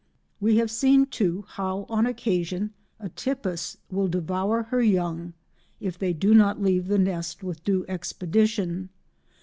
[0.39, 5.33] We have seen, too, how, on occasion, Atypus will devour her young
[5.79, 8.89] if they do not leave the nest with due expedition.